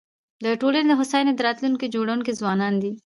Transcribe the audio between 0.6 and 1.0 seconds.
ټولني د